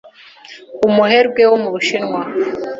umuherwe 0.87 1.41
wo 1.49 1.57
mu 1.63 1.69
Bushinwa. 1.73 2.21